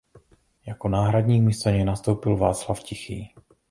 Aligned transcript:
Jako 0.67 0.89
náhradník 0.89 1.43
místo 1.43 1.69
něj 1.69 1.85
nastoupil 1.85 2.37
Václav 2.37 2.83
Tichý. 2.83 3.29